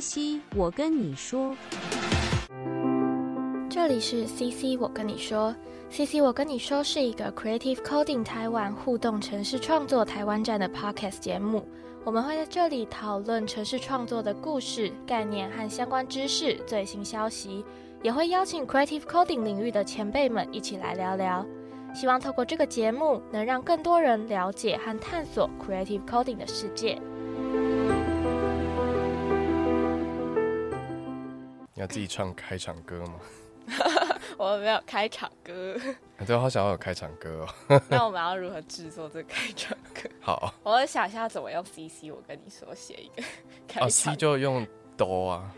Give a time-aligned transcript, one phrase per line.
[0.00, 1.52] CC，我跟你说，
[3.68, 5.52] 这里是 CC，我跟你说
[5.90, 11.66] ，CC，我跟你说是一个 Creative Coding 台湾互动城市创作台湾站的 Podcast 节目。
[12.04, 17.64] 我们会在这里讨论城市创作的故事、概念和相关知识、最新消息，
[18.00, 21.44] 也会邀请 Creative Coding 领域的前辈们一起来聊聊。
[21.92, 27.02] 希望透过这个节目，能让更多人了解和探索 Creative Coding 的世界。
[31.78, 33.20] 你要自己唱开场歌吗？
[34.36, 35.78] 我们没有开场歌，
[36.26, 37.80] 对，好想要有开场歌哦。
[37.88, 40.10] 那我们要如何制作这个开场歌？
[40.20, 42.10] 好，我想一下怎么用 CC。
[42.10, 43.22] 我跟你说，写一个
[43.68, 43.86] 开场。
[43.86, 45.54] 哦，C 就用哆啊。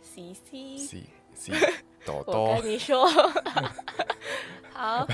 [0.00, 1.52] CC C C
[2.06, 2.54] 哆哆。
[2.54, 3.04] 我跟你说，
[4.72, 5.08] 好。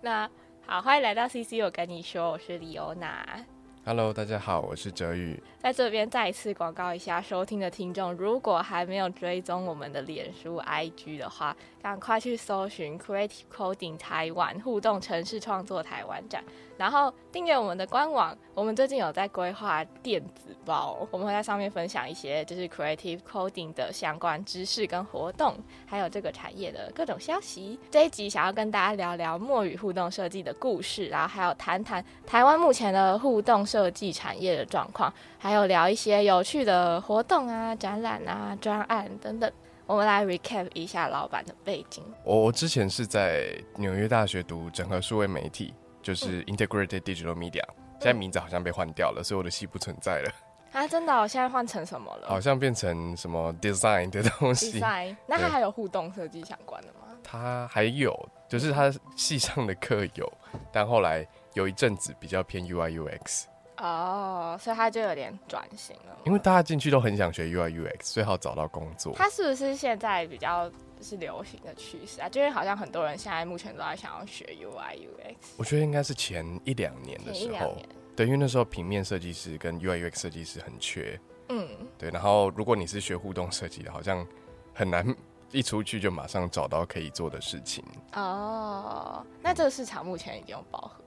[0.00, 0.26] 那
[0.66, 1.60] 好，欢迎来到 CC。
[1.62, 3.44] 我跟你说，我是李欧娜。
[3.82, 5.42] Hello，大家好，我是哲宇。
[5.58, 16.44] 在这边再一次广告一下，收听的听众，如果还没有追踪我们的脸书 IG 的话，赶快去搜寻 Creative Coding 台湾互动城市创作台湾展，
[16.80, 18.34] 然后订阅我们的官网。
[18.54, 27.78] 我们最近有在规划电子报，我们会在上面分享一些就是 Creative Coding 的相关知识跟活动，还有这个产业的各种消息。
[27.90, 39.52] 这一集想要跟大家聊聊墨语互动设计的故事，然后还有谈谈台湾目前的互动设计产业的状况，还有聊一些有趣的活动啊、展览啊、专案等等。
[39.84, 42.04] 我们来 recap 一下老板的背景。
[42.24, 47.64] 我我之前是在纽约大学读整合数位媒体，就是 Integrated Digital Media。
[48.00, 50.32] 现在名字好像被换掉了，所以我的系不存在了。
[50.72, 51.28] 啊，真的？
[51.28, 52.28] 现在换成什么了？
[52.28, 54.80] 好像变成什么 design 的东西。
[54.80, 55.16] design？
[55.26, 57.08] 那它还有互动设计相关的吗？
[57.22, 58.16] 它还有，
[58.48, 60.32] 就是它系上的课有，
[60.72, 63.44] 但后来有一阵子比较偏 UI UX。
[63.80, 66.18] 哦，所以他就有点转型了。
[66.24, 69.14] 因为大家进去都很想学 UI UX，最好找到工作。
[69.16, 70.70] 他是不是现在比较
[71.00, 72.28] 是流行的趋势啊？
[72.28, 75.34] 就是好像很多人现在目前都在想要学 UI UX。
[75.56, 77.74] 我觉得应该是前一两年的时候，
[78.14, 81.18] 对，因为那时候平面设计师跟 UI UX 设计师很缺。
[81.48, 82.10] 嗯，对。
[82.10, 84.26] 然后如果你是学互动设计的，好像
[84.74, 85.04] 很难
[85.52, 87.82] 一出去就马上找到可以做的事情。
[88.12, 90.99] 哦，那这个市场目前已经有饱和。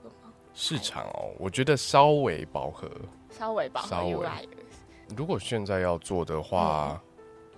[0.54, 2.90] 市场哦，我觉得稍微饱和，
[3.30, 3.88] 稍微饱和。
[3.88, 4.26] 稍微。
[5.16, 7.02] 如果现在要做的话，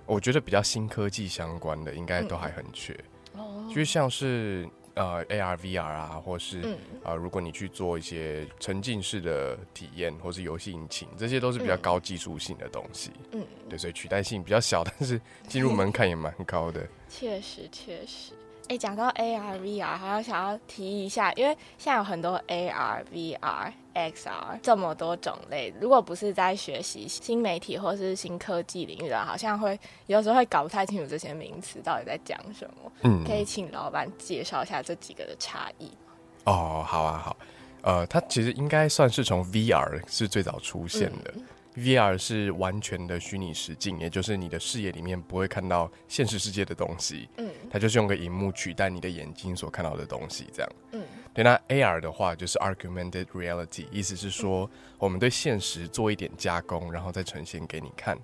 [0.07, 2.99] 我觉得比较新科技相关的，应该都还很缺。
[3.35, 3.71] 哦。
[3.73, 13.11] 就像是呃 AR VR 啊，或是啊，如果你去做一些沉浸式的体验，或是游戏引擎，这些都是比较高技术性的东西。
[13.33, 13.45] 嗯。
[13.69, 16.89] 对，所以取代性比较小，但是进入门槛也蛮高的。
[17.09, 18.33] 确实，确实。
[18.69, 32.93] 哎，讲到 AR、VR，好像想要提一下，因为现在有很多 AR、VR、XR 这么多种类，如果不是在学习新媒体或是新科技领域的，好像会有时候会搞不太清楚这些名词到底在讲什么。
[33.03, 36.13] 嗯，可以请老板介绍一下这几个的差异吗？
[36.45, 37.37] 哦，好啊，好，
[37.83, 41.33] 呃，它其实应该算是从 VR 是最早出现的。
[41.77, 47.29] VR 是完全的虚拟实境，也就是你的视野里面不会看到现实世界的东西。
[47.37, 50.73] 嗯，它就是用个荧幕取代你的眼睛所看到的东西，这样。
[50.93, 51.03] 嗯，
[51.35, 51.45] 对。
[51.45, 58.17] 那 AR 的话就是 Augmented Reality，意思是说我们对现实做一点加工，然后再呈现给你看。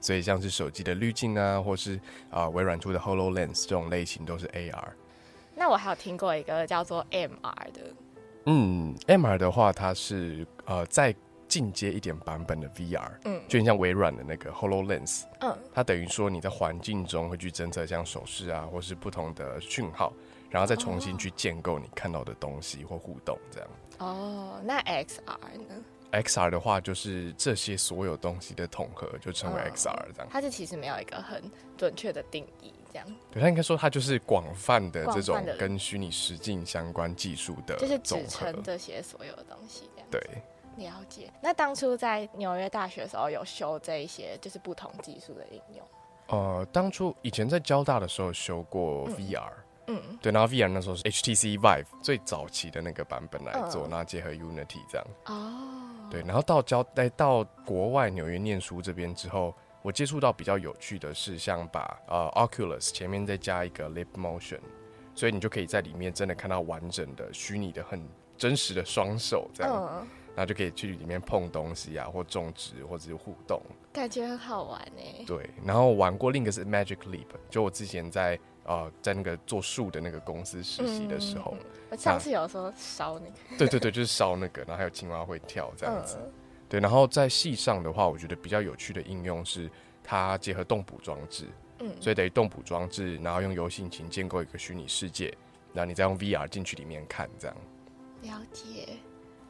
[0.00, 2.00] 所以像是手机的滤镜啊，或是
[2.30, 4.88] 啊微软出的 HoloLens 这种类型都是 AR。
[5.54, 7.94] 那我还有听过一个叫做 MR 的。
[8.46, 11.14] 嗯，MR 的话，它是呃在。
[11.54, 20.12] 进阶一点版本的 VR，嗯，就很像微软的那个 HoloLens，嗯，它等于说你在环境中会去侦测像手势啊，或是不同的讯号，
[20.50, 23.68] 然后再重新去建构你看到的东西或互动这样。
[23.98, 25.28] 哦，那 XR
[25.68, 30.26] 呢？XR 的话就是这些所有东西的统合，就称为 XR 这样。
[30.28, 31.40] 它是其实没有一个很
[31.78, 33.06] 准确的定义，这样。
[33.30, 40.08] 对，它应该说它就是广泛的这种跟虚拟实境相关技术的，就是指称这些所有的东西这样。
[40.10, 40.20] 对。
[40.76, 41.30] 了解。
[41.40, 45.86] 那当初在纽约大学的时候，有修这一些就是不同技术的应用。
[46.28, 49.50] 呃，当初以前在交大的时候修过 VR，
[49.88, 55.06] 嗯，对，然后 VR 那时候是 HTC Vive 最早期的那个版本来做，然后结合 Unity 这样。
[55.26, 55.80] 哦。
[56.10, 64.60] 对，然后到交来到国外纽约念书这边之后，我接触到比较有趣的是，像把呃 Oculus 前面再加一个 Lip Motion，
[65.14, 68.06] 所以你就可以在里面真的看到完整的虚拟的很
[68.38, 70.06] 真实的双手这样。
[70.34, 73.60] 然后就可以去里面碰东西啊，或种植，或者是互动，
[73.92, 75.24] 感觉很好玩呢。
[75.26, 81.56] 对，然后玩过另一个是 Magic Leap，就我之前在呃在那个做树的那个公司实习的时候，
[81.90, 86.18] 我上次有时候烧那个，对对对，就是烧那个，然后还有青蛙会跳这样子。
[86.68, 89.70] 对，然后在戏上的话，我觉得比较有趣的应用是
[90.02, 91.46] 它结合动捕装置，
[91.78, 95.32] 嗯，所以等于动捕装置，然后用游戏引擎建构一个虚拟世界，
[95.72, 97.56] 然后你再用 VR 进去里面看，这样。
[98.22, 98.96] 了解。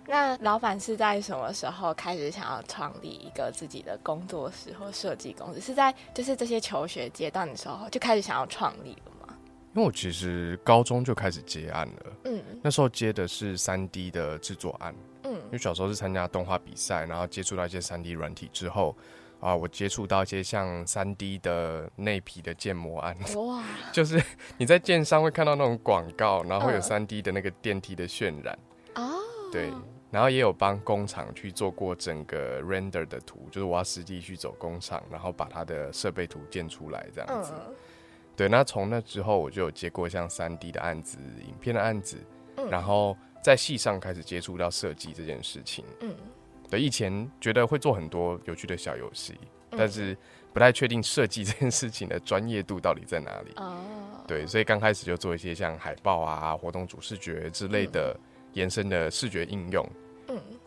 [0.07, 5.61] 那老板是在什么时候开始想要创立一个自己的工作室或设计公司？
[5.61, 9.35] 是在就是这些求学阶段的时候就开始想要创立了吗？
[9.75, 18.95] 因为我其实高中就开始接案了，嗯，那时候接的是三 D 的制作案，嗯，因为小时候是参加动画比赛，然后接触到一些三 D 软体之后，
[19.41, 24.23] 啊，我接触到一些像三 D 的内皮的建模案，哇， 就是
[24.59, 28.57] 你在建商会看到那种广告，然后会有三 D 的那个电梯的渲染，
[28.95, 29.19] 哦，
[29.51, 29.73] 对。
[30.15, 37.53] 然后也有帮工厂去做过整个 render 的图，就是我要实际去走工厂，然后把它的设备图建出来这样子。
[38.37, 42.17] 对，那从那之后我就有接过像三 D 的案子、影片的案子，
[42.71, 45.85] 然后在戏上开始接触到设计这件事情。
[45.99, 46.15] 嗯，
[46.71, 49.37] 对，以前觉得会做很多有趣的小游戏，
[49.71, 50.17] 但是
[50.53, 53.53] 不太确定设计这件事情的专业度到底在哪里。
[53.57, 53.83] 哦，
[54.29, 58.17] 对，所以刚开始就做一些像海报啊、活动主视觉之类的
[58.53, 59.85] 延伸的视觉应用。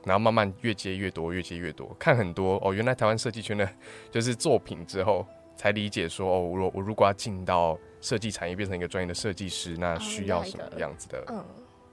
[0.04, 2.74] 嗯，然后慢慢越接越多，越接越多，看很多哦。
[2.74, 3.70] 原来台湾设计圈的，
[4.12, 11.26] 就是作品之后，才理解说哦，我我如果要进到设计产业，变成一个专业的设计师，那需要什么样子的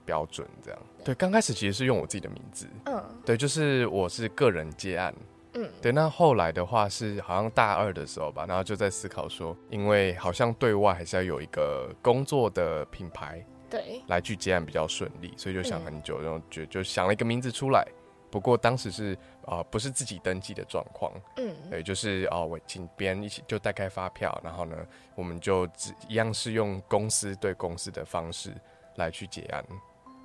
[0.05, 0.47] 标准？
[0.61, 1.15] 这样对。
[1.15, 5.13] 刚开始其实是用我自己的名字，嗯，对，就是我是个人接案，
[5.53, 5.91] 嗯，对。
[5.91, 13.43] 那后来的话是好像大二的时候吧，然后就在思考说，因为好像对外还是要有一个工作的品牌。
[13.69, 17.85] 对，来去接案比较顺利，所以就想很久，然后就就想了一个名字出来。
[18.31, 24.75] 不过当时是啊，不是自己登记的状况，嗯，对，就是哦，我请别人一起就代开发票，然后呢，
[25.15, 28.53] 我们就只一样是用公司对公司的方式
[28.95, 29.65] 来去结案。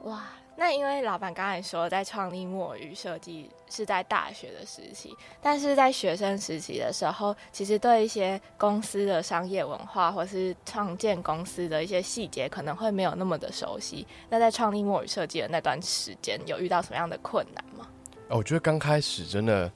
[0.02, 0.24] 哇。
[0.60, 14.06] 那因为老板刚才说，在创立墨鱼设计是在大学的时期，但是在学生时期的时候，其实对一些公司的商业文化或是创建公司的一些细节，可能会没有那么的熟悉。
[14.28, 17.88] 那在创立墨鱼设计的那段时间，有遇到什么样的困难吗？
[18.28, 19.72] 哦，我觉得刚开始真的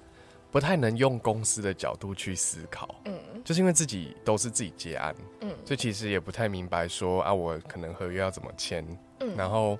[0.50, 8.86] 不太能用公司的角度去思考，嗯，就是因为自己都是自己接案，嗯，所以其实也不太明白说啊，我可能合约要怎么签，
[9.20, 9.78] 嗯，然后。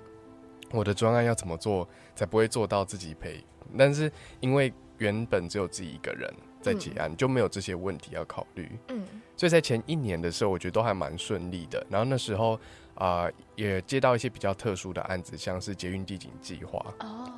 [0.75, 3.45] 我的专案要怎么做才不会做到自己赔？
[3.79, 4.11] 但是
[4.41, 8.71] 因为原本只有自己一个人在结案，就没有这些问题要考虑。
[8.89, 9.05] 嗯，
[9.37, 11.85] 所以在前一年的时候，我觉得都还蛮顺利的。
[11.89, 12.59] 然后那时候
[12.95, 16.85] 啊，也接到一些比较特殊的案子，像是捷运地景计划。
[17.01, 17.31] 哦，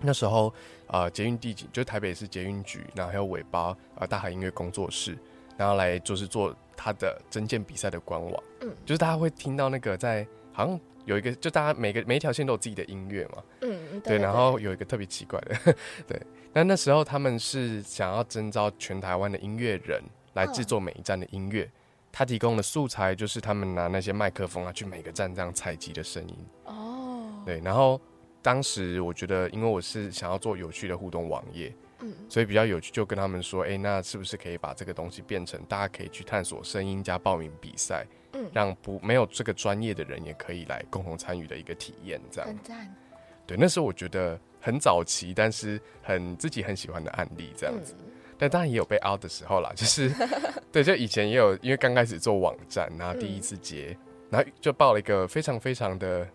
[0.00, 0.52] 那时候
[0.86, 5.18] 啊，捷运地景就台北市捷运局，然后还有尾巴啊大海音乐工作室，
[5.56, 8.42] 然后来就是做他的征件比赛的官网。
[8.62, 10.80] 嗯，就是大家会听到那个在好像。
[11.08, 15.74] 有一个，就大家每个每一条线都有自己的音乐嘛，嗯，对，然后有一个特别奇怪的，
[16.06, 16.20] 对，
[16.52, 20.02] 那那时候他们是想要征召全台湾的音乐人
[20.34, 21.68] 来制作每一站的音乐，
[22.12, 27.98] 他提供的素材就是他们拿那些麦克风啊去每个站这样采集的声音，哦，对，然后
[28.42, 31.74] 当时我觉得，因为我是想要做有趣的互动网页。
[32.00, 42.48] 嗯，所以比较有趣，就跟他们说，哎，那是不是可以把这个东西变成大家可以去探索声音加报名比赛，嗯，让不没有这个专业的人也可以来共同参与的一个体验，这样。
[42.48, 42.94] 很赞。
[43.46, 47.94] 对，那时候我觉得很早期，但是很自己很喜欢的案例，这样子。
[48.36, 50.12] 但当然也有被 out 的时候啦， 就是，
[50.70, 53.96] 对，就以前也有，因为刚开始做网站，然后第一次接，
[54.30, 56.28] 然后就报了一个非常非常的，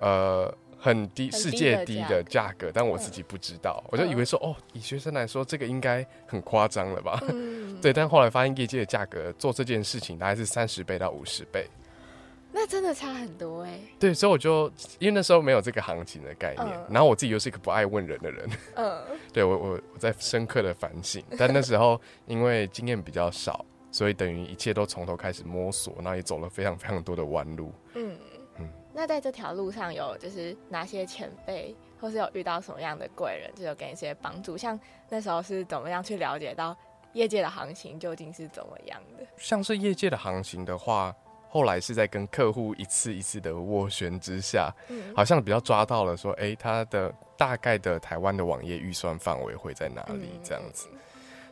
[0.00, 0.54] 呃。
[0.86, 7.20] 很低，世界低的价格，但我自己不知道，我就以为说，哦，以学生来说，这个应该很夸张了吧？
[7.82, 11.68] 对，但后来发现业界的价格做这件事情大概是三十倍到五十倍，
[12.52, 13.80] 那真的差很多哎。
[13.98, 19.02] 对，所以我就因为那时候没有这个行情的概念，然后我自己又是一个不爱问人的人，嗯，
[19.34, 28.16] 对我我我在深刻的反省，但那时候因为经验比较少，所以等于一切都从头开始摸索，然后也走了非常非常多的弯路，嗯。
[28.96, 34.56] 那在这条路上有就是哪些前辈，或是有遇到什么样的贵人，就有给一些帮助？
[34.56, 36.74] 像那时候是怎么样去了解到
[37.12, 39.26] 业界的行情究竟是怎么样的？
[39.36, 41.14] 像是业界的行情的话，
[41.50, 44.74] 后来是在跟客户一次一次的斡旋之下，
[45.14, 50.40] 好像比较抓到了说，哎，他的大概的台湾的网页预算范围会在哪里？
[50.42, 50.88] 这样子。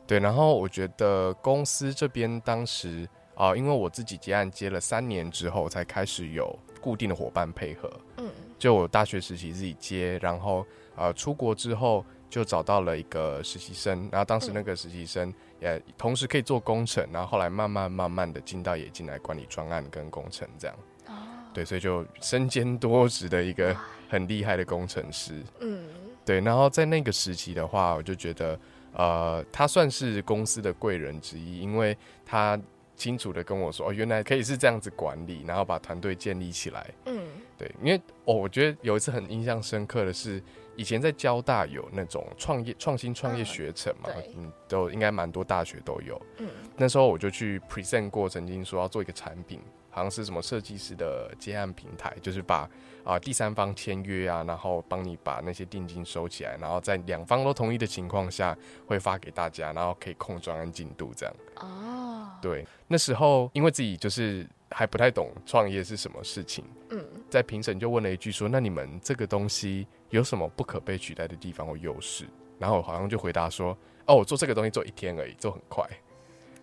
[0.06, 6.58] 对，然后我觉得公司这边当时啊，因为我自己接案接了三年之后，才开始有。
[6.84, 20.76] 固定的伙伴配合，嗯，就我大学实习自己接，然后呃出国之后就找到了一个实习生，然后当时那个实习生也同时可以做工程，然后后来慢慢慢慢的进到也进来管理专案跟工程这样，
[21.06, 21.14] 哦，
[21.54, 23.74] 对，所以就身兼多职的一个
[24.10, 25.86] 很厉害的工程师，嗯，
[26.22, 28.60] 对，然后在那个时期的话，我就觉得
[28.92, 32.60] 呃，他算是公司的贵人之一，因为他
[32.96, 36.88] 清楚的跟我说，哦，原来可以是这样子管理，然后把团队建立起来。
[37.06, 37.26] 嗯，
[37.58, 40.42] 对，因为哦，我觉得有一次很印象深刻的是，
[40.76, 46.20] 以前在交大有那种创业创新创业学程嘛，嗯，都应该蛮多大学都有。
[46.38, 49.60] 嗯，那时候我就去 present 过，曾经说要做一个产品。
[49.94, 52.68] 好像是什么设计师的接案平台，就是把
[53.04, 58.58] 啊第三方签约啊，然后帮你把那些定金收起来，然后在两方都同意的情况下，
[58.88, 61.34] 会发给大家，然后可以控专案进度这样。
[61.60, 72.26] 哦，对，那时候因为自己就是还不太懂创业是什么事情，嗯，在评审就问了一句说：“那你们这个东西有什么不可被取代的地方或优势？”
[72.58, 75.88] 然后好像就回答说：“哦，我做这个东西做一天而已，做很快。”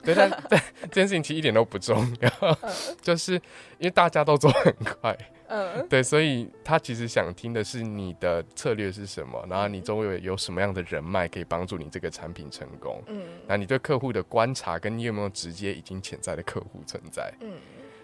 [0.05, 2.57] 对，但但这件事情其实一点都不重要，
[3.01, 5.17] 就是因为大家都做很快，
[5.47, 17.53] 嗯， 对，所以他其实想听的是你的策略是什么，然后你周围有什么样的人脉可以帮助你这个产品成功，嗯，那你对客户的观察跟你有没有直接已经潜在的客户存在，嗯，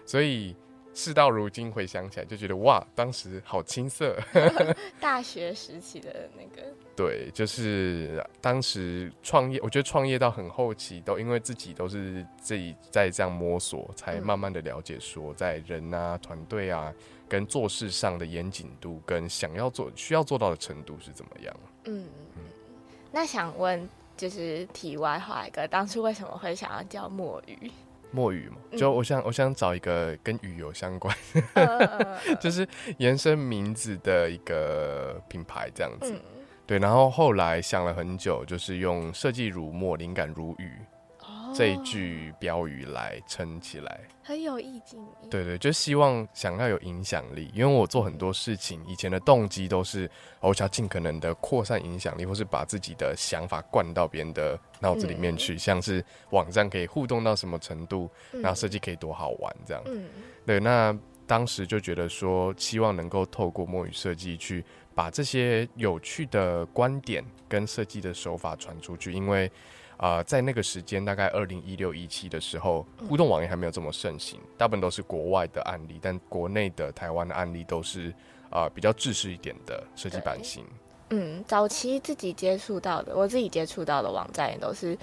[0.06, 0.54] 所以。
[0.94, 4.18] 事到如今回想起来，就觉得哇，当时好青涩。
[4.98, 16.92] 大学时期的那个，对，就是当时创业，我觉得创业到很后期，都因为自己都是自己在这样摸索，才慢慢的了解说，在人啊、团队啊，
[17.28, 21.56] 跟做事上的严谨度，跟想要做、需要做到的程度是怎么样。
[21.84, 22.42] 嗯嗯。
[23.12, 27.70] 那想问，就是题外话一个，当初为什么会想要叫墨鱼？
[28.10, 31.16] 墨鱼嘛，就我想，我想找一个跟鱼有相关，
[32.40, 36.20] 就是延伸名字的一个品牌这样子。
[36.68, 40.70] 对，然后后来想了很久，就是用设计如墨，灵感如雨。
[41.54, 45.02] 这一句标语来撑起来，很有意境。
[45.30, 50.08] 对对，就希望想要有影响力，因为我做很多事情，以前的动机都是
[50.40, 59.82] 我想尽可能的扩散影响力，或是把自己的想法灌到别人的脑子里面去，像是网站可以互动到什么程度，然后设计可以多好玩这样。
[59.86, 60.06] 嗯，
[60.44, 60.94] 对，那
[61.26, 64.62] 当时就觉得说，希望能够透过墨语设计去
[64.98, 69.48] 把这些有趣的观点跟设计的手法传出去，因为。
[69.98, 78.14] 啊，在那个时间，大概二零一六一七的时候，互动网页还没有这么盛行，大部分都是国外的案例，但国内的台湾的案例都是
[78.48, 80.64] 啊比较制式一点的设计版型。
[81.10, 84.96] 嗯，早期自己接触到的，我自己接触到的网站也都是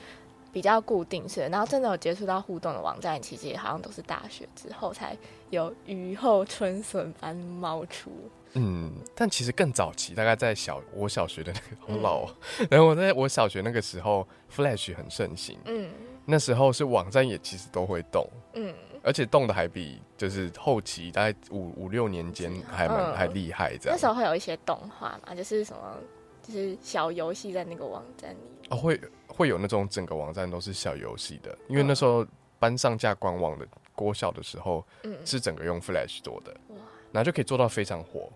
[0.53, 5.13] 比较固定式的，然后真的有接触到互动的网站，其实也好像都是大学之后才
[5.49, 8.09] 有雨后春笋般冒出。
[8.55, 12.27] 嗯，但其实更早期，大概在小我小学的那个好老，
[12.71, 15.59] 然后我在我小学那个时候，Flash 很盛行。
[15.65, 15.89] 嗯，
[16.25, 18.25] 那时候是网站也其实都会动。
[18.53, 23.95] 嗯，而且动的还比就是后期大概五五六年间还蛮还厉害这样。
[23.95, 25.97] 那时候会有一些动画嘛，就是什么
[26.41, 28.69] 就是小游戏在那个网站里。
[28.69, 32.25] 哦，会会有那种整个网站都是小游戏的，因为那时候
[32.57, 36.77] 班上架官网的国小的时候，嗯，是整个用 Flash 做的，哇，
[37.11, 38.31] 然后就可以做到非常火。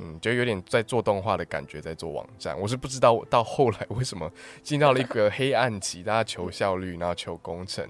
[0.00, 2.58] 嗯就有点在做动画的感觉，在做网站。
[2.58, 4.30] 我是不知道到后来为什么
[4.62, 7.86] 进到了一个黑暗期，大家求效率，然后求工程，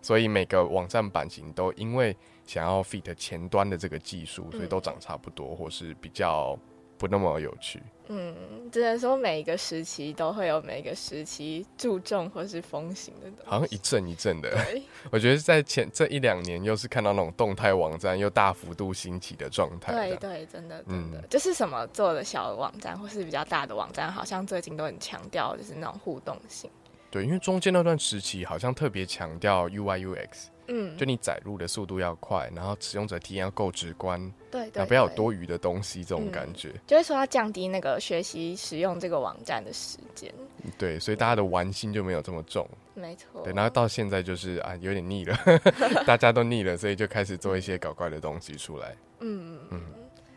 [0.00, 6.58] 所以每个网站版型都因为想要 fit 前端的这个技术，所以都长差不多，或是比较。
[7.02, 7.82] 不那么有趣。
[8.06, 8.34] 嗯，
[8.70, 14.56] 只能说每一个时期都会有每一个时期注重或是风行的好像一阵一阵的。
[15.10, 19.92] 我觉得在前这一两年，又是看到那种动态网站又大幅度兴起的状态。
[19.92, 26.70] 对对，真的真的，就是什么做的小网站或是比较大的网站，好像最近都很强调就是那种互动性。
[27.10, 30.46] 对，因为中间那段时期好像特别强调 UI UX。
[30.68, 40.32] 嗯，就你载入的速度要快，然后使用者体验要够直观，对，然后不要有多余的东西，这种感觉，就会说要降低那个学习使用这个网站的时间。
[40.78, 43.42] 对，所以大家的玩心就没有这么重，没错。
[43.42, 45.36] 对，然后到现在就是啊，有点腻了，
[46.06, 48.96] 大家都腻了，所以就开始做一些搞怪的东西出来。
[49.20, 49.80] 嗯嗯。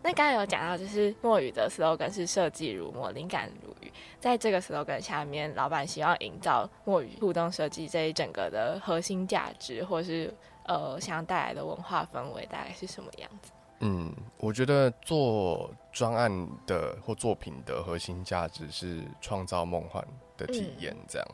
[0.05, 3.91] 那刚才有讲到，就是墨雨的 slogan 是设计如墨，灵感如雨。
[4.19, 10.31] 在这个 slogan 下面，老板希望营造墨雨互动设计这一整个的核心价值，或是
[10.67, 13.51] 呃想要带来的文化氛围，大概是什么样子？
[13.79, 20.07] 嗯，我觉得做专案的或作品的核心价值是创造梦幻
[20.37, 20.95] 的体验。
[21.07, 21.27] 这样，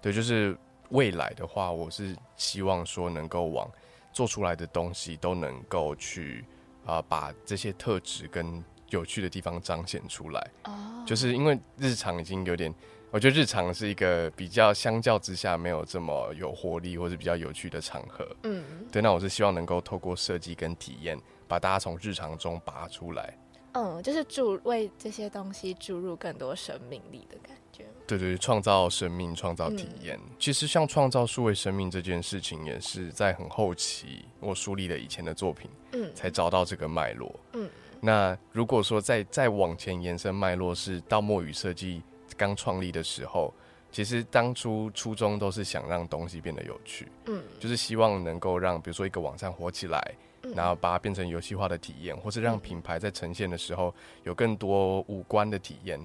[0.00, 3.70] 对，就是未来的话，我是希望说能够往
[4.12, 6.44] 做出来的东西都能够去。
[6.84, 12.72] 啊，把这些特质跟有趣的地方彰显出来，哦，就是因为日常已经有点，
[13.10, 23.38] 我觉得日常是一个比较相较之下没有这么有活力或者比较有趣的场合，嗯，对，那我是希望能够透过设计跟体验，把大家从日常中拔出来，
[23.72, 27.61] 嗯，就是注为这些东西注入更多生命力的感觉。
[28.06, 30.18] 对对，创造生命，创造体验。
[30.38, 37.34] 其实像创造数位生命这件事情，也是在很后期我梳理了以前的作品，嗯，才找到这个脉络。
[37.54, 42.02] 嗯，那如果说再再往前延伸脉络，是到墨语设计
[42.36, 43.54] 刚创立的时候，
[43.90, 50.14] 其实当初初衷都是想让东西变得有趣，嗯，就是希望能够让比如说一个网站火起来。
[50.56, 56.04] 然后把它变成游戏化的体验，或是让品牌在呈现的时候有更多五官的体验，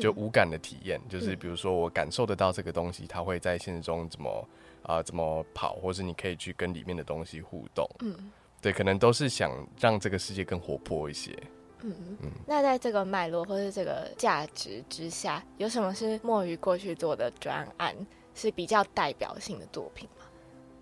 [0.00, 4.48] 就无感的体验，就是比如说我感受得到这个东西，它会在现实中怎么
[4.82, 7.88] 啊怎么跑，或是你可以去跟里面的东西互动。
[8.00, 8.30] 嗯，
[8.60, 11.36] 对，可能都是想让这个世界更活泼一些。
[11.82, 12.30] 嗯嗯。
[12.46, 17.94] 那在这个脉络或是这个价值之下，有什么是墨鱼过去做的专案
[18.34, 20.08] 是比较代表性的作品？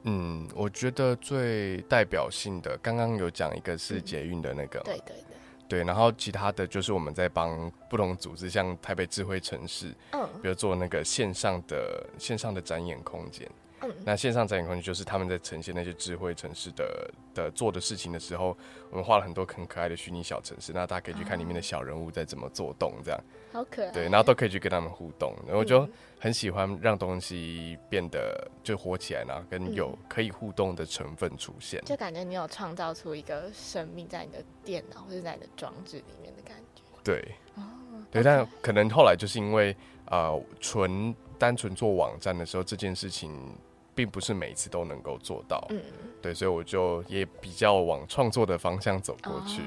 [0.09, 5.36] 嗯，我觉得最代表性的，刚刚有讲一个是捷运的那个，对对对，
[5.69, 13.51] 对，然后其他的就是我们在帮不同组织，像台北智慧城市，嗯，比如做那个线上的线上的展演空间。
[14.05, 18.57] 那线上展演空间就是他们在呈现那些智慧城市的的做的事情的时候，
[18.91, 23.21] 我们画了很多很可爱的虚拟小城市，那大家可以去看里面的小人物在怎么做动，这样。
[23.53, 23.91] 好可爱。
[23.91, 36.83] 对，然后都可以去跟他们互动，然后就很喜欢让东西变得就活起来，然后跟有可以互动的成分出现，就感觉你有创造出一个生命在你的电脑或者在你的装置里面的感觉。
[37.05, 37.63] 对，哦，
[38.11, 43.57] 对，但可能后来就是因为呃，纯单纯做网站的时候，这件事情。
[43.97, 45.81] 并不是每次都能够做到，嗯，
[46.21, 49.63] 对，所以我就也比较往创作的方向走过去。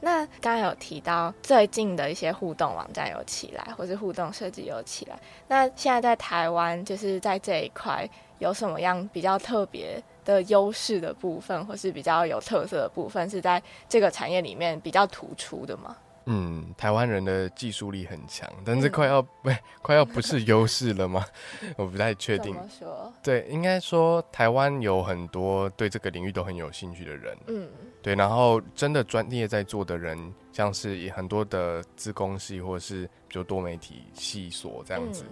[0.00, 5.18] 那刚刚有提到最近的一些互动网站有起来，或是互动设计有起来。
[5.48, 8.08] 那现在在台湾，就是在这一块
[8.38, 15.96] 有什么样比较特别的优势的部分，或是比较有特色的部分，是在这个产业里面比较突出的吗？
[16.26, 21.24] 嗯，台湾人的技术力很强，但是快要不 快要不是优势了吗？
[21.78, 22.52] 我不太确定。
[22.68, 23.12] 说？
[23.22, 27.38] 对，应该说台湾有很多对这个领域都很有兴趣的人。
[27.46, 27.68] 嗯，
[28.02, 35.24] 对，然后真的专业在做的人，像是很多的自工系或者是比如多媒体系所这样子，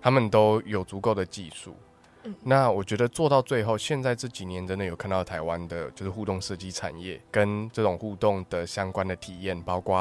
[0.00, 1.74] 他们都有足够的技术。
[2.42, 9.96] 那我觉得做到最后，现在这几年真的有看到台湾的，就是互动设计产业跟这种互动的相关的体验，包括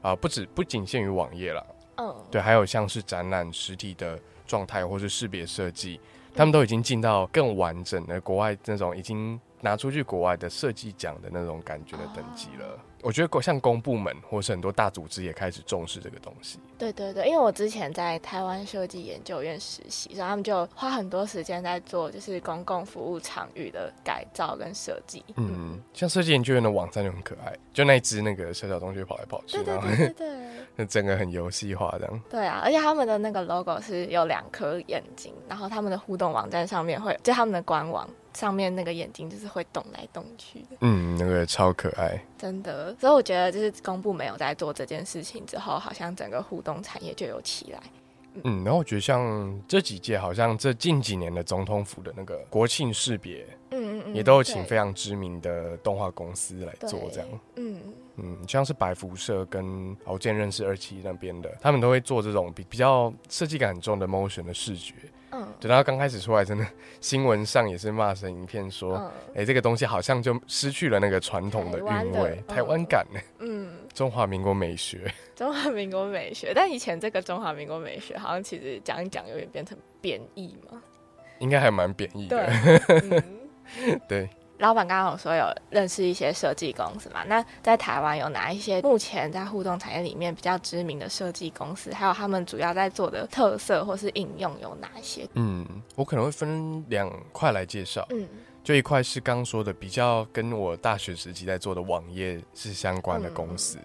[0.00, 6.00] 啊，不止不仅限于网页了，嗯，对，还有像是展览实体的状态或是识别设计，
[6.34, 12.78] 他们都已经进到更完整的国外那种已经拿出去国外的设计奖的那种感觉的等级了。
[13.02, 16.58] 我觉得像公部门或是很多大组织也开始重视这个东西。
[16.78, 25.22] 对对对，因为我之前在台湾设计研究院实习，然后他们就花很多时间在做就是公共服务场域的改造跟设计。
[25.36, 30.08] 嗯，像设计研究院的网站就很可爱，就那只那个小小东西跑来跑去，对对对，那
[30.88, 32.22] 整个很游戏化这样。
[32.30, 38.08] 对啊，而且他们的那个 logo 是有两颗眼睛，然后他们的互动网站上面会就他们的官网。
[38.34, 42.92] 上面那个眼睛就是会动来动去的，嗯，那个超可爱，真的。
[42.98, 47.80] 所以我觉得，就是公布没有在做这件事情之后，好像整个互动产业就有起来。
[48.42, 57.28] 嗯，然后我觉得像这几届，好像这近几年的总统府的那个国庆识别，嗯嗯嗯，也都有请非常知名的动画公司来做这样。
[57.54, 57.80] 嗯
[58.16, 64.94] 嗯，像是白辐射跟我见认识二期那边的，他们都会做这种比比较设计感很重的 motion 的视觉。
[65.32, 66.64] 嗯等到刚开始出来，真的
[67.00, 73.18] 新闻上也是骂声一片，说，哎，这个东西好像就失去了那个传统的韵味，台湾感呢。
[73.40, 80.80] 嗯，中华民国美学，中华民国美学，但以前这个中华民国美学，好像其实讲一讲，有点变成贬义嘛。
[81.40, 82.48] 应该还蛮贬义的。
[84.08, 84.28] 对。
[84.58, 87.24] 老板刚刚有说有认识一些设计公司嘛？
[87.24, 91.92] 那在台湾有哪一些目前在互动产业里面比较知名的设计公司？
[91.92, 95.28] 还有他们主要在做的特色或是应用有哪些？
[95.34, 98.06] 嗯，我可能会分两块来介绍。
[98.10, 98.28] 嗯，
[98.62, 103.76] 就一块是刚刚说的比较跟我大学时期在做的网页是相关的公司，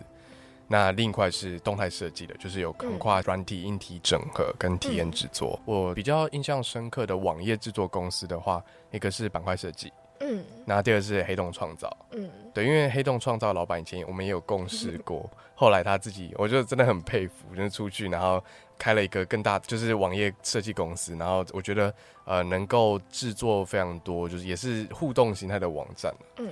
[0.68, 5.60] 那另一块是动态设计的，就是有横跨软体、硬体整合跟体验制作。
[5.66, 9.92] 我比较印象深刻的网页制作公司的话，一个是板块设计。
[10.20, 18.44] 嗯，然后第二是黑洞创造，嗯，对，因为黑洞创造老板以前我们也有共事过，后来他自己，我就真的很佩服，就是出去然后
[18.78, 21.94] 开了一个更大，就是网页设计公司，然后我觉得
[22.26, 26.52] 呃能够制作非常多，就是也是互动形态的网站，嗯，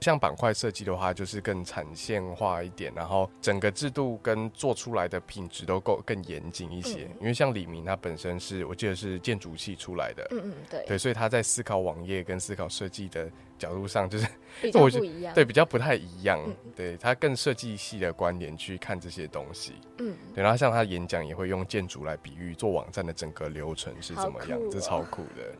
[0.00, 7.08] 像板块设计的话，就是更产线化一点，然后整个制度跟做出来的品质都够更严谨一些。
[7.20, 14.26] 因为像李明他本身是我记得是建筑系出来的，嗯嗯对对，所以他在思考网页跟思考设计的角度上，就是
[14.62, 16.40] 比较不一样，对比较不太一样。
[16.74, 20.42] 对他更设计系的观点去看这些东西，嗯，对。
[20.42, 25.54] 然后像他演讲也会用建筑来比喻做网站的整个流程是怎么样，这超酷的。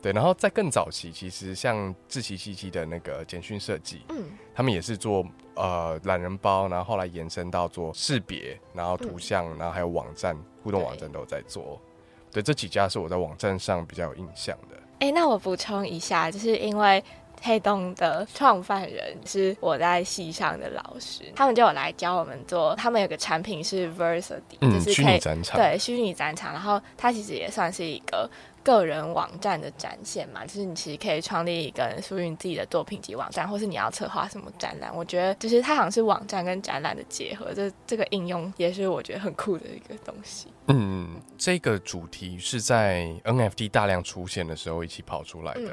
[0.00, 11.80] 对，然后在更早期，其实像智奇七七的那个简讯设计，嗯，他们也是做呃懒人包，然后后来延伸到做识别，然后图像，然后还有网站互动网站都在做。
[12.30, 14.76] 对，这几家是我在网站上比较有印象的。
[15.00, 17.02] 哎，那我补充一下，就是因为
[17.42, 22.72] 黑洞的创办人是我在系上的老师，他们就有来教我们做。
[22.76, 26.52] 他们有个产品是 Versity，就是虚拟展场，对，虚拟展场。
[26.52, 28.30] 然后它其实也算是一个。
[28.68, 34.94] 个人网站的展现嘛，就是你其实可以创立一个属于你自己的作品集网站，或是你要策划什么展览。
[34.94, 40.48] 我觉得就是它好像是网站跟展览的结合，这这个应用也是我觉得很酷的一个东西。
[40.66, 45.72] 嗯，这个主题是在 NFT 大量出现的时候一起跑出来的。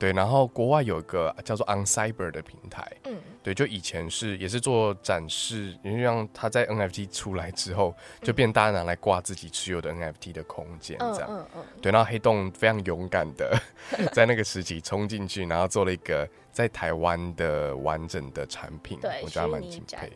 [0.00, 13.54] 对，然后国外有一个叫做 OnCyber 的平台，嗯，对，就以前是也是做展示，因为让它在 NFT 出来之后，就变大家拿来挂自己持有的 NFT 的空间，这样，嗯嗯，对，然后黑洞非常勇敢的
[14.14, 20.10] 在那个时期冲进去，然后做了一个在台湾的完整的产品，对，我觉得蛮敬佩，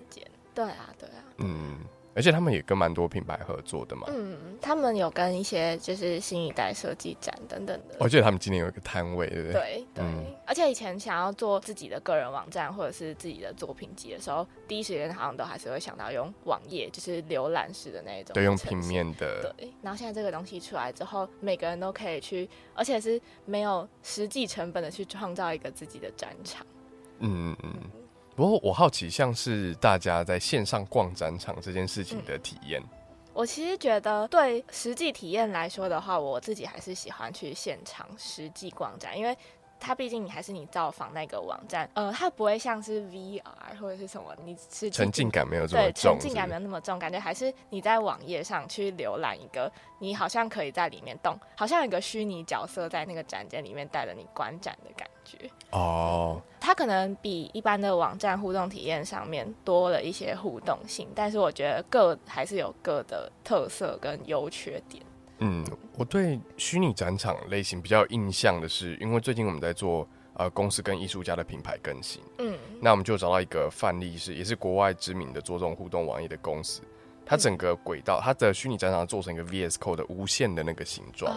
[0.55, 1.79] 对啊，对啊，嗯。
[2.15, 4.07] 而且他们也跟蛮多品牌合作的嘛。
[4.09, 7.97] 嗯，他们有跟一些就是新一代设计展等等的。
[7.99, 9.53] 我记得他们今年有一个摊位，对不对？
[9.53, 10.05] 对对。
[10.47, 18.33] 而且以前想要做自己的个人网站或者是自己的作品集的时候，第一时间好像都还是会想到用网页，就是浏览式的那种。
[18.35, 19.53] 对，用平面的。
[19.59, 19.73] 对。
[19.83, 26.65] 然后现在这个东西出来之后，每个人都可以去，而且是没有实际成本的去创造一个自己的展场。
[27.19, 27.73] 嗯嗯。
[28.35, 32.83] 不过我好奇，像是大家在线上逛展场这件事情的体验，
[33.33, 39.37] 我其实觉得对实际体验来说的话，我自己还是喜欢去现场实际逛展，因为。
[39.85, 43.43] 它毕竟你还是你造访那个网站，呃，它不会像是 VR
[43.79, 55.39] 或者是什么，你是沉浸感没有这么重，沉浸感没有那么重，感觉还是你在网页上去浏览一个，你好像可以在里面动，好像有个虚拟角色在那个展间里面带着你观展的感觉。
[55.71, 65.03] 哦，它可能比一般的网站互动体验上面多了一些互动性，但是我觉得各还是有各的特色跟优缺点。
[65.45, 65.63] 嗯，
[65.99, 76.81] 我对虚拟展场类型比较有印象的是，因为最近我们在做呃公司跟艺术家的品牌更新，嗯，那我们就找到一个范例是，也是国外知名的做这种互动网页的公司，
[77.27, 81.31] 它整个轨道，它的虚拟展场做成一个 VS Code 的无限的那个形状，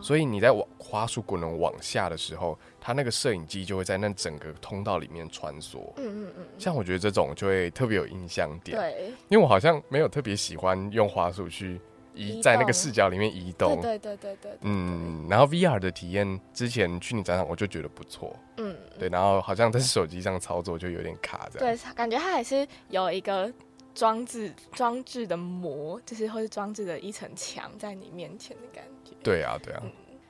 [0.00, 11.80] 所以你在往花束滚轮往下的时候，它那个摄影机就会在那整个通道里面穿梭，嗯嗯嗯，像我觉得这种就会特别有印象点，对，因为我好像没有特别喜欢用花束去。
[12.14, 23.52] 移在那个视角里面移动，对对对对对，嗯，然后 VR 的体验之前去你展场我就觉得不错，嗯，对，然后好像在手机上操作就有点卡，这样，对，感觉它还是有一个
[23.94, 29.82] 装置装置的膜，就是或是装置的一层墙在你面前的感觉，对啊对啊，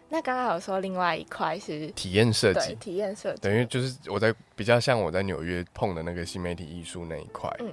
[0.08, 7.72] 那刚刚有说另外一块是体验设计，体验设计，等于就是我在比较像我在纽约碰的那个新媒体艺术那一块，嗯。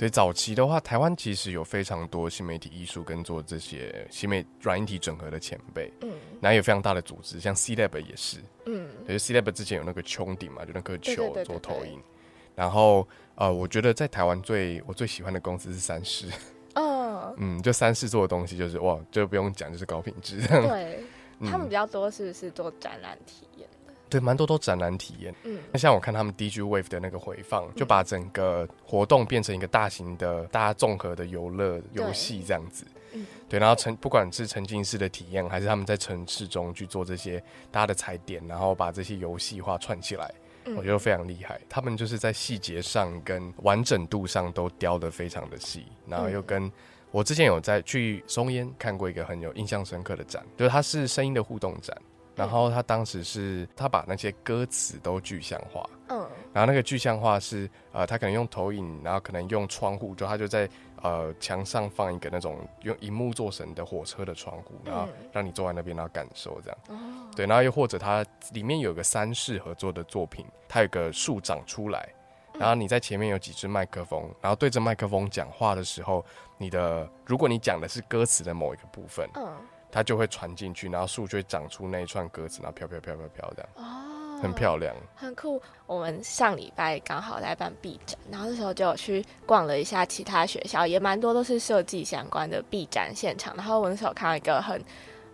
[0.00, 6.10] 对早期的话，台湾其实有非常多新媒体艺术跟做这些新媒软硬体整合的前辈，嗯，
[6.40, 12.00] 然后有非常大的组织，像 C Lab 也是，嗯，对，C Lab 之前有那个穹顶嘛，就那颗球做投影，
[12.54, 16.28] 然后呃，我觉得在台湾最我最喜欢的公司是三世，
[16.76, 21.04] 嗯， 嗯，就三世做的东西就是哇，就不用讲，就是高品质，对
[21.40, 23.68] 他们比较多是不是做展览体验？
[24.10, 25.34] 对，蛮多都展览体验。
[25.44, 32.84] 嗯，那像我看他们 DG Wave 的那个回放，就把整个活动变成一个大型的、大家综合的游乐游戏这样子。
[33.12, 40.32] 嗯，对，然后沉不管是沉浸式的体验，还是他们在城市中去做这些大家的踩点，然后把这些游戏化串起来，
[40.76, 41.60] 我觉得非常厉害。
[41.68, 46.70] 他们就是在细节上跟完整度上都雕得非常的细，然后又跟
[47.10, 51.96] 我之前有在去松烟看过一个很有印象深刻的展，就是它是声音的互动展。
[52.40, 60.66] 然后他当时是，他把那些歌词都具象化，嗯，然后那个具象化是，呃，他可能用投影，然后可能用窗户，就他就在
[61.02, 66.96] 呃墙上放一个那种用荧幕做成的火车的窗户，然后让你坐在那边，然后感受这样，哦，
[67.36, 72.08] 对，然后又或者他里面有个三世合作的作品，它有个树长出来，
[72.54, 76.24] 然后你在前面有几支麦克风，然后对着麦克风讲话的时候，
[76.56, 79.54] 你的如果你讲的是歌词的某一个部分，嗯。
[79.90, 83.68] 它就会传进去，然后树就会长出那一串鸽子，然后飘飘飘飘飘这样。
[83.76, 85.60] 哦，很漂亮，很酷。
[85.86, 93.54] 我们上礼拜刚好在办 B 展，然后那时候就有去逛了一下其他学校，也蛮多都是设计相关的 B 展现场。
[93.56, 94.82] 然后我那时候看到一个很。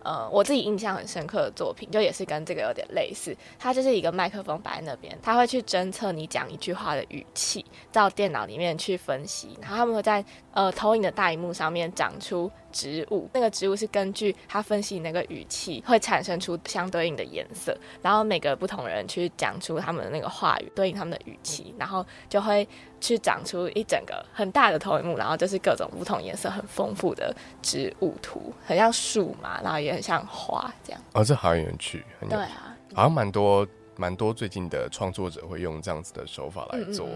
[0.03, 3.35] 呃，我自己印象很深刻的作品，就也是跟这个有点类似。
[3.59, 12.49] 它就是一个麦克风摆在那边，它会去侦测你讲一句话的语气，到电脑里面去分析，然后他们会在呃投影的大荧幕上面长出。
[12.77, 22.67] 植物那个植物是根据他分析那个语气，会产生出相对应的颜色，然后每个不同人去讲出他们的那个话语，对应他们的语气，然后就会
[23.01, 31.01] 去长出一整个很大的投影幕，然后就是各种不同颜色很丰富的植物图，很像树嘛，然后也很像花这样。
[31.13, 37.09] 哦，这好有趣，对啊，好像蛮多蛮多最近的创作者会用这样子的手法来做，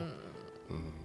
[0.70, 1.01] 嗯。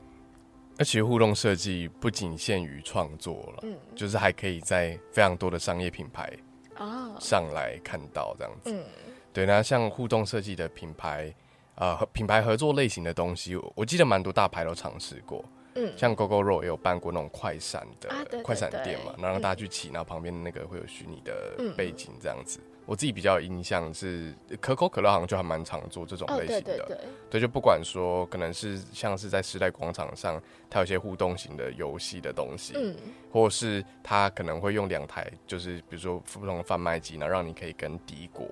[0.79, 6.31] 而且互动设计不仅限于创作了，嗯，就是还可以在非常多的商业品牌
[6.77, 7.17] 哦。
[7.19, 8.85] 上来看到这样子，嗯，
[9.33, 9.47] 对。
[9.47, 11.35] 那像互动设计的品牌，
[11.77, 15.45] 呃，品牌合作类型的东西，我记得蛮多大牌都尝试过，
[15.77, 22.59] 嗯，像 GoGo Road 也有办过那种快闪的快闪店嘛，然后让大家去骑，然后旁边的那个会有虚拟的背景这样子。
[22.87, 27.01] 我自己比较有印象是可口可乐，好像就还蛮常做这种类型的。
[27.29, 32.97] 对，就不管说可能是像是在时代广场上，它有些互动型的游戏的东西，嗯，
[33.33, 38.47] 或是它可能会用两台，就是比如说不同的贩卖机，然后让你可以跟敌国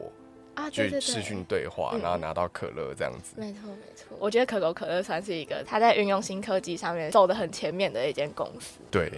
[0.55, 3.35] 啊去视讯对话，然后拿到可乐这样子。
[3.37, 8.79] 没错没错，我觉得可口可乐算是一个它在运用新科技上面走的很前面的一间公司。
[8.91, 9.11] 对。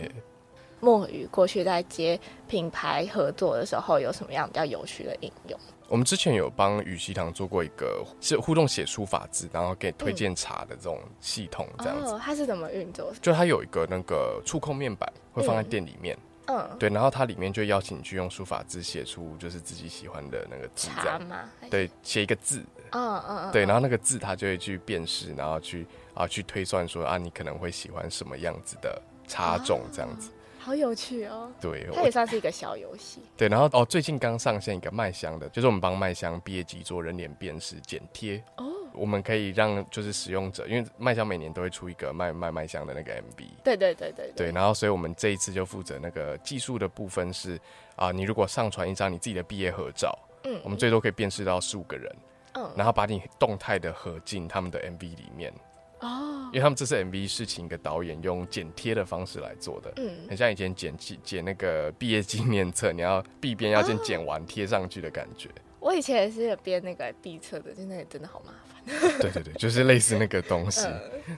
[0.79, 5.59] 墨鱼过去在接品牌合作的时候，有什么样比较有趣的应用？
[5.89, 12.21] 我们之前有帮雨溪堂做过一个是互动写书法字，然后给推荐茶的这种系统，这样子。
[12.23, 13.11] 它是怎么运作？
[13.23, 16.15] 就它有一个那个触控面板，会放在店里面。
[16.15, 16.36] 嗯，
[16.79, 21.49] 对，然后它里面就邀请你去用书法字写出就是自己喜欢的那个字，这样吗？
[21.71, 22.65] 对，写一个字。
[22.91, 23.53] 嗯嗯。
[23.53, 30.31] 对，然后那个字它就会去辨识，然后去啊去推算说啊，你可能会喜欢什么样子的茶种，这样子。
[30.59, 31.49] 好有趣哦！
[31.61, 33.21] 对，它也算是一个小游戏。
[33.37, 38.73] 对，然后哦，最近刚上线一个麦香的，就是我们帮麦香毕业季做人脸辨识剪贴哦。
[38.97, 43.45] 我们可以让就是使用者，因为麦香每年都会出一个卖卖麦香的那个 MV。
[43.63, 44.51] 对对对对对。
[44.53, 47.61] 然后，所以我们这一次就负责那个技术的部分是
[47.95, 52.17] 啊，你如果上传一张你自己的毕业合照，嗯，我们最多可以辨识到十五个人，
[52.55, 55.53] 嗯，然后把你动态的合进他们的 MV 里面。
[56.01, 65.49] 哦，因为他们这次 MV 是请一个导演用剪贴的方式来做的，嗯，很像以前剪辑剪那个毕业纪念册，你要毕边要先剪完贴上去的感觉。
[65.81, 68.66] 我以前也是有编那个毕册的，真的真的好麻烦。
[69.21, 70.83] 对对对，就是类似那个东西，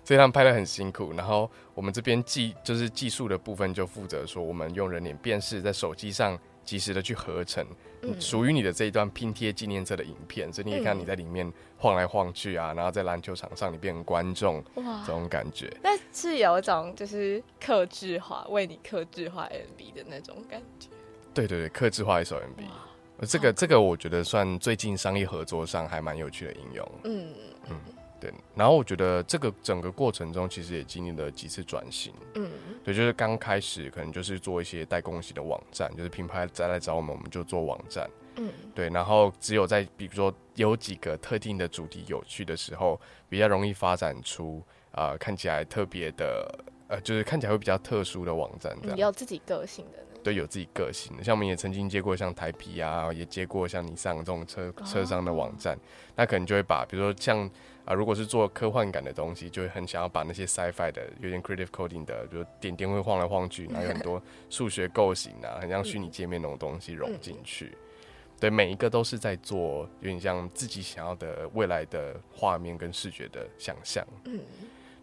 [0.04, 1.12] 所以他们拍的很辛苦。
[1.16, 6.38] 然后我们这边技就是技术的部分就负责说，我们用人脸辨识在手机上。
[6.68, 7.66] 及时的去合成
[8.20, 15.74] 属于你的这一段拼贴纪念册的影片，所以你可以看你在里面晃来晃去啊，然后在篮球场上你变成观众，哇，这种感觉。
[15.82, 20.88] 但是有一种就是克制化，为你克制化 MV 的那种感觉。
[21.32, 22.62] 对对对，克制化一首 MV，
[23.26, 26.90] 这个这个我觉得算最近商业合作上还蛮有趣的应用。
[27.04, 27.34] 嗯
[27.70, 27.80] 嗯。
[28.20, 32.12] 对，然后我觉得这个整个过程中，其实也经历了几次转型。
[32.34, 32.50] 嗯，
[32.82, 38.10] 对，就是刚开始可能就是做一些代工型的网站，就是品牌再来找我们，我们就做网站。
[38.34, 49.98] 嗯，对，然后只有在比如说有几个特定的主题有趣的时候，比较容易发展出啊看起来特别的，呃，就是看起来会比较特殊的网站，这样有自己个性的。
[50.22, 55.78] 对，有自己个性的，像我们也曾经接过像台皮啊，也接过像你上这种车车商的网站，
[56.16, 57.48] 那可能就会把，比如说像
[57.84, 67.76] 啊，如果是做科幻感的东西，就会很想要把那些 sci-fi 的有点 creative coding 的，比如点点会晃来晃去，然后有很多 数学构型啊，很像虚拟界面那种东西融进去。
[68.40, 74.06] 对，每一个都是在做有点像自己想要的未来的画面跟视觉的想象。
[74.24, 74.38] 嗯，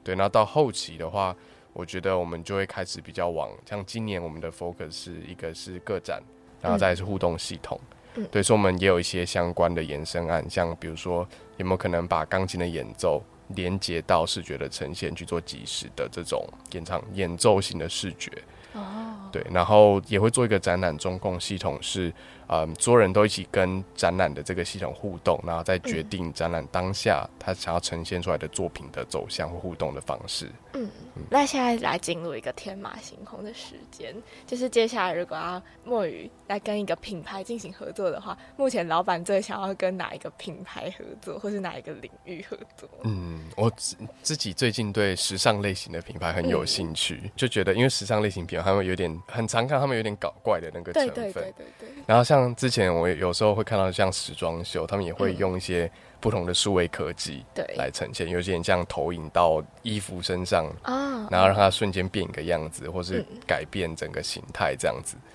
[0.03, 1.35] 对，然后到后期的话。
[1.75, 6.23] 我觉得我们就会开始比较往像今年我们的 focus 是一个是个展，
[6.61, 7.77] 然后再是互动系统。
[8.15, 18.31] 嗯，对，所以我们也有一些相关的延伸案，像比如说有没有可能把钢琴的演奏连接到视觉的呈现去做即时的这种演唱演奏型的视觉。
[18.71, 19.04] 哦，
[19.35, 22.13] 对，然后也会做一个展览中控系统是。
[22.47, 30.47] 嗯，所有人都一起跟展览的这个系统互动，然后再决定展览当下他想要呈现出来的作品的走向或互动的方式。
[30.73, 30.87] 嗯，
[31.27, 34.13] 那现在来进入一个天马行空的时间，
[34.45, 42.87] 就是接下来如果要墨鱼来跟一个品牌进行合作的话，目前老板最想要跟哪一个品牌合作，或是哪一个领域合作？
[43.05, 51.13] 嗯，我自自己最近对时尚类型的品牌很有兴趣，就觉得因为时尚类型品牌他们有点很常看，他们有点搞怪的那个成分。
[51.13, 52.03] 对对对对对。
[52.05, 65.17] 然后像之前我有时候会看到像时装秀，他们也会用一些不同的数位科技对来呈现，有些人像投影到衣服身上啊，然后让它瞬间变一个样子，或是改变整个形态这样子。
[65.17, 65.31] 嗯，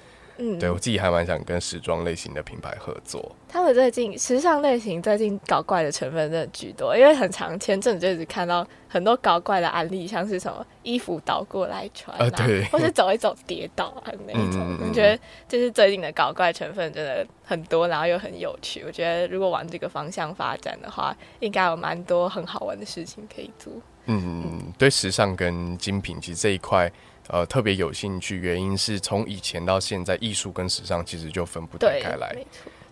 [0.58, 3.34] 对我自己还蛮想跟时装类型的品牌合作。
[3.48, 14.78] 他们最近时尚类型最近搞怪的成分真的居多，因为很长前阵子就一直看到很多搞怪的案例，像是什么衣服倒过来穿啊，对，或是走一走跌倒啊那种。
[14.80, 18.82] 我觉得就是最近的搞怪成分真的很多，然后又很有趣。
[18.86, 23.72] 我觉得如果往这个方向发展的话，应该有蛮多很好玩的事情可以做。
[24.06, 26.90] 嗯，对时尚跟精品其实这一块。
[27.32, 32.36] 呃，特别有兴趣，原因是从以前到现在，艺术跟时尚其实就分不开开来。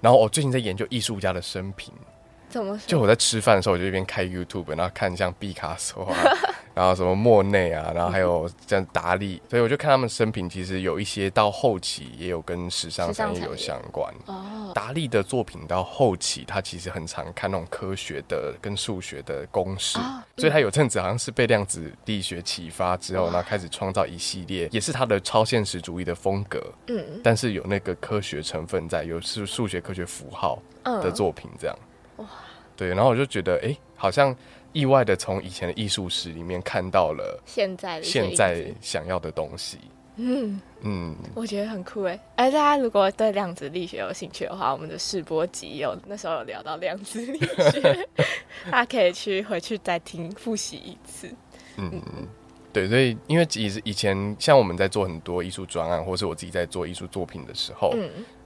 [0.01, 1.92] 然后我最近在研究艺术家的生平。
[2.49, 2.79] 怎么？
[2.87, 6.17] 就我在吃饭的时候，我就一边开 YouTube，然后看像毕卡索啊。
[6.75, 14.15] 然后什么莫内啊，然后还有像达利，所以我就看他们生平，其实有一些到后期也有跟时尚产业有相关。
[14.27, 19.99] 哦，达利的作品到后期，他其实很常看那种科学的跟数学的公式，
[20.37, 26.63] 所以他有阵子好像是被量子力学启发之后，然后开始创造一系列，也是他的超现实主义的风格。
[26.87, 31.77] 嗯，但是有那个科学成分在，有是数学科学符号的作品这样。
[32.18, 32.26] 哇，
[32.76, 34.37] 对，然后我就觉得，哎，好像。
[34.74, 39.78] 意外的从以前的艺术史里面看到了现在现在想要的东西。
[40.16, 42.20] 嗯嗯，我觉得很酷哎！
[42.37, 47.38] 哎，大家如果对量子力学有兴趣的话，我们的试播集有那时候有聊到量子力
[47.72, 48.07] 学，
[48.70, 51.28] 大家可以去回去再听复习一次。
[51.78, 52.28] 嗯嗯，
[52.70, 57.94] 对，所以因为以以前像我们在做很多艺术专案，或是我自己在做艺术作品的时候。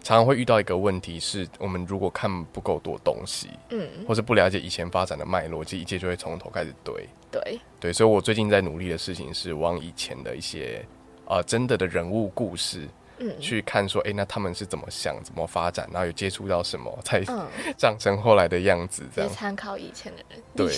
[0.03, 7.09] 常常会遇到一个问题，是我们如果看不够多东西，嗯，或是不了解以前发展的脉络，其实一切就会从头开始堆。
[7.31, 10.85] 对对，所以我最近在努力的事情是往以前的一些
[11.25, 12.88] 啊真的的人物故事，
[13.19, 17.23] 嗯，去看说，哎，那他们是怎么想、怎么发展，然后有接触到什么，才
[17.79, 19.31] 长成后来的样子，这样。
[19.31, 20.69] 参考以前的人，对，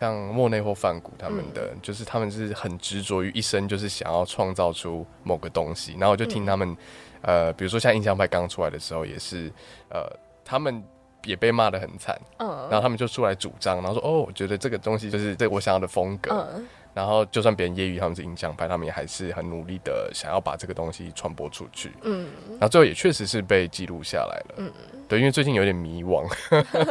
[0.00, 6.76] 像莫内或梵谷他们的，就是他们是很执着于一生，就是想要创造出某个东西，然后我就听他们。
[7.22, 9.50] 呃，比如说像印象派刚出来的时候，也是，
[9.90, 10.08] 呃，
[10.44, 10.82] 他们
[11.24, 24.72] 也被骂的很惨，嗯，然后他们就出来主张，然后说，哦，我觉得这个东西就是这我想要的风格，嗯，然后就算别人揶揄他们是印象派，他们也还是很努力的想要把这个东西传播出去，嗯，然后最后也确实是被记录下来了，嗯，
[25.08, 26.24] 对，因为最近有点迷惘，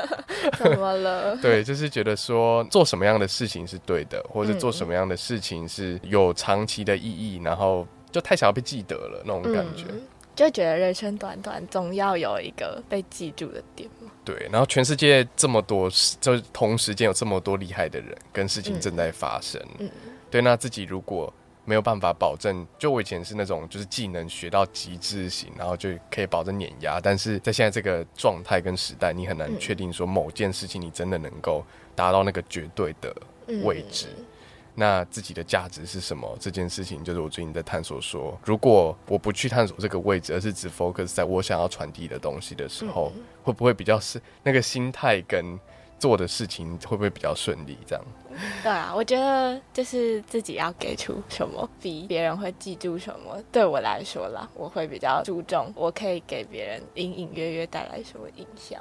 [0.59, 1.35] 怎么了？
[1.41, 9.85] 对，就是觉得说做什么样的事情是对的，或者做什么样的事情是有长期的意义，然后就太想要被记得了那种感觉。
[10.38, 14.12] 就觉得人生短短，总要有一个被记住的点嘛。
[14.23, 15.89] 对，然后全世界这么多，
[16.21, 19.60] 就同时间有这么多厉害的人跟事情正在发生。
[19.80, 19.89] 嗯，
[20.30, 21.34] 对，那自己如果
[21.65, 33.12] 没有办法保证，就我以前是那种就是技能学到极致型，然后就可以保证碾压，但是在现在这个状态跟时代，你很难确定说某件事情你真的能够达到那个绝对的
[33.63, 34.06] 位置。
[34.79, 36.37] 那自己的价值是什么？
[36.39, 37.99] 这件事情就是我最近在探索。
[37.99, 43.11] 说如果我不去探索这个位置，而是只 focus 在我想要传递的东西的时候，
[43.41, 45.59] 会不会比较是那个心态跟
[45.97, 47.75] 做的事情会不会比较顺利？
[47.87, 48.05] 这样？
[48.61, 53.41] 对啊，我觉得就是自己要给出什么，比别人会记住什么。
[53.51, 58.79] 对我来说啦，我会比较注重我可以给别人隐隐约约带来什么影响。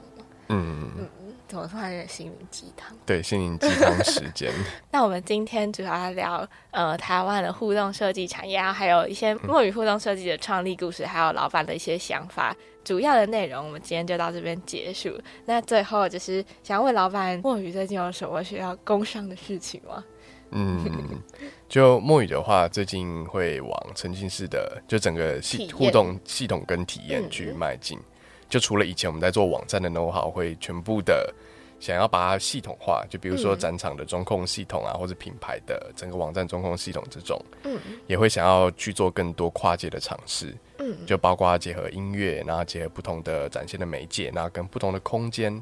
[0.49, 1.09] 嗯嗯。
[1.49, 2.97] 怎么突然有点心灵鸡汤？
[3.07, 4.53] 对，心灵鸡汤时间。
[4.91, 12.55] 那我们今天主要聊呃台湾的互动设计产业，还有一些墨语互动设计的创立故事，还有老板的一些想法。
[12.85, 15.21] 主要的内容我们今天就到这边结束。
[15.45, 20.05] 那最后就是想问老板，墨语最近有什么需要工商的事情吗？
[20.51, 21.21] 嗯，
[21.69, 27.99] 就墨语的话，最近会往沉浸式的就整个系互动系统跟体验去迈进。
[28.49, 31.33] 就除了以前我们在做网站的 know how，会全部的
[31.79, 45.53] 想要把它系统化，就比如说展场的中控系统啊，或者品牌的整个网站中控系统这种，嗯，也会想要去做更多跨界的尝试，嗯，就包括结合音乐，然后结合不同的展现的媒介，然后跟不同的空间，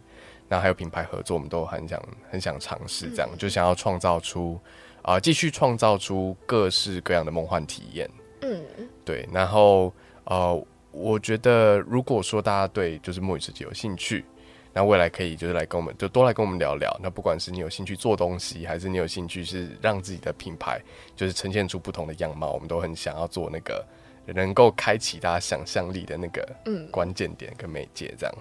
[0.49, 4.61] 然后还有品牌合作，我们都很想很想尝试，这样就想要创造出
[5.03, 8.09] 啊，继续创造出各式各样的梦幻体验，
[8.43, 8.63] 嗯，
[9.05, 9.93] 对，然后
[10.25, 10.65] 呃。
[10.95, 14.25] 我觉得，如果说大家对就是墨鱼设计有兴趣，
[14.73, 16.97] 那未来可以就是来跟我们，就多来跟我们聊聊。
[17.03, 20.81] 那不管是你有兴趣做东西，还是你有兴趣是让自己的品牌
[21.17, 23.85] 就是呈现出不同的样貌，我们都很想要做那个
[24.27, 28.35] 能够开启大家想象力的那个嗯关键点跟媒介，这样。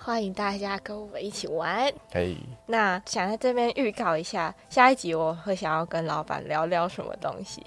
[0.00, 1.92] 欢迎大家跟我们一起玩。
[2.12, 2.36] 嘿，
[2.66, 7.62] 那想在这边预告一下，下一集我会想要跟老板聊聊什么东西。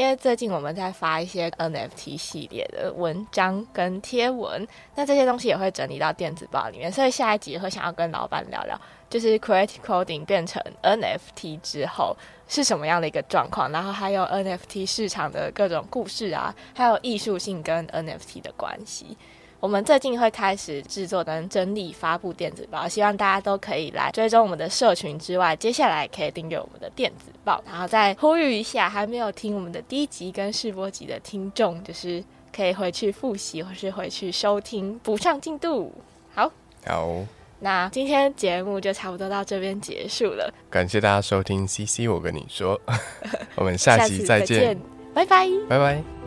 [0.00, 8.80] 因为最近我们在发一些 NFT 系列的文章跟贴文，那这些东西也会整理到电子报里面，所以下一集会想要跟老板聊聊，
[9.10, 12.16] 就是 Creative Coding 变成 NFT 之后
[12.48, 19.18] 是什么样的一个状况，然后还有 NFT 市场的各种故事啊，还有艺术性跟 NFT 的关系。
[19.60, 32.24] 我们最近会开始制作跟整理发布电子报，希望大家都可以来追踪我们的社群之外，接下来可以订阅我们的电子报，然后再呼吁一下还没有听我们的第一集跟试播集的听众，就是
[32.56, 35.92] 可以回去复习或是回去收听补上进度。
[36.34, 36.50] 好，
[36.86, 37.10] 好，
[37.58, 42.80] 那今天节目就差不多到这边结束了，感谢大家收听 CC，我跟你说，
[43.56, 44.78] 我们下期再见，
[45.12, 46.19] 拜拜，拜拜。